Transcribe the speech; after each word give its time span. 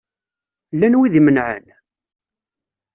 Llan 0.73 0.97
wid 0.97 1.13
imenεen? 1.19 1.65